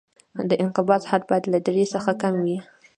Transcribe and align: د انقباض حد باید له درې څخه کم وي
د 0.49 0.51
انقباض 0.63 1.03
حد 1.11 1.21
باید 1.29 1.45
له 1.53 1.59
درې 1.67 1.83
څخه 1.93 2.11
کم 2.21 2.33
وي 2.45 2.57